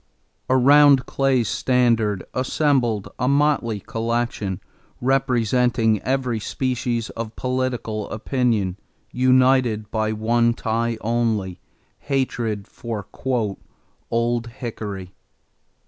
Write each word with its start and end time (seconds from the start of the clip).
Around 0.49 1.05
Clay's 1.05 1.47
standard 1.47 2.23
assembled 2.33 3.09
a 3.19 3.27
motley 3.27 3.79
collection, 3.81 4.59
representing 4.99 6.01
every 6.01 6.39
species 6.39 7.11
of 7.11 7.35
political 7.35 8.09
opinion, 8.09 8.77
united 9.11 9.91
by 9.91 10.11
one 10.11 10.55
tie 10.55 10.97
only 11.01 11.59
hatred 11.99 12.67
for 12.67 13.05
"Old 14.09 14.47
Hickory." 14.47 15.13